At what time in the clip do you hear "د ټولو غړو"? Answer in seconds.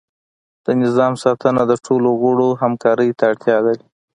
1.67-2.49